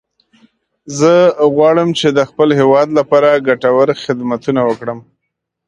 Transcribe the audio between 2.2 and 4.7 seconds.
خپل هیواد لپاره ګټور خدمتونه